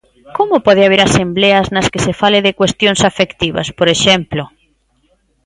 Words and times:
Como 0.37 0.55
pode 0.67 0.81
haber 0.85 1.01
asembleas 1.03 1.67
nas 1.75 1.87
que 1.91 2.03
se 2.05 2.13
fale 2.21 2.39
de 2.45 2.55
cuestións 2.59 3.01
afectivas, 3.09 3.67
por 3.77 3.87
exemplo? 3.95 4.43